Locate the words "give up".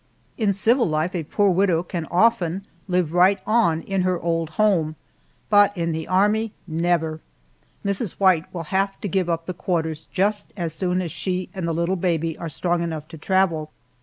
9.07-9.45